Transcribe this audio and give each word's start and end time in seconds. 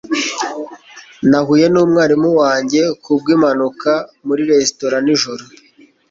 Nahuye 1.29 1.65
numwarimu 1.73 2.29
wanjye 2.41 2.81
kubwimpanuka 3.03 3.91
muri 4.27 4.41
resitora 4.51 4.97
nijoro. 5.05 5.43